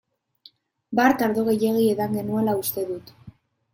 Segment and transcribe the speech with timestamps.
[1.01, 3.13] Bart ardo gehiegi edan genuela uste dut.